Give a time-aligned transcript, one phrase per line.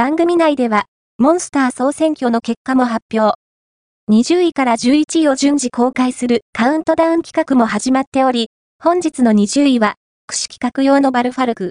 [0.00, 0.86] 番組内では、
[1.18, 3.34] モンスター総選挙の結果も発表。
[4.10, 8.48] 20位から11位を順次公開するカウントダウン企画も始まっており、
[8.82, 11.68] 本日の20位は、串企画用のバルファルク。